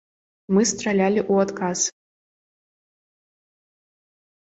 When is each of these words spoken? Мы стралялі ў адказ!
Мы 0.55 0.61
стралялі 0.69 1.19
ў 1.31 1.45
адказ! 1.47 1.79